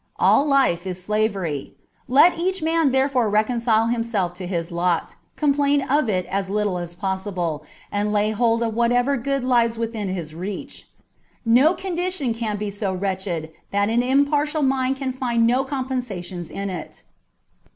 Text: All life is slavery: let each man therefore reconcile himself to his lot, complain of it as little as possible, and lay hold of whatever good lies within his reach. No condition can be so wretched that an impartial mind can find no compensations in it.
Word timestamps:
All 0.15 0.47
life 0.47 0.87
is 0.87 0.99
slavery: 1.03 1.75
let 2.07 2.35
each 2.35 2.63
man 2.63 2.89
therefore 2.89 3.29
reconcile 3.29 3.85
himself 3.89 4.33
to 4.33 4.47
his 4.47 4.71
lot, 4.71 5.15
complain 5.35 5.83
of 5.83 6.09
it 6.09 6.25
as 6.25 6.49
little 6.49 6.79
as 6.79 6.95
possible, 6.95 7.63
and 7.91 8.11
lay 8.11 8.31
hold 8.31 8.63
of 8.63 8.73
whatever 8.73 9.15
good 9.15 9.43
lies 9.43 9.77
within 9.77 10.09
his 10.09 10.33
reach. 10.33 10.87
No 11.45 11.75
condition 11.75 12.33
can 12.33 12.57
be 12.57 12.71
so 12.71 12.91
wretched 12.91 13.51
that 13.69 13.89
an 13.91 14.01
impartial 14.01 14.63
mind 14.63 14.95
can 14.95 15.11
find 15.11 15.45
no 15.45 15.63
compensations 15.63 16.49
in 16.49 16.71
it. 16.71 17.03